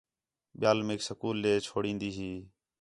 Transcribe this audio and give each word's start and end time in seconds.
ٻِیال 0.59 0.79
میک 0.87 1.01
سکول 1.07 1.35
ݙے 1.43 1.53
چُھڑین٘دی 1.65 2.09
ہی 2.17 2.31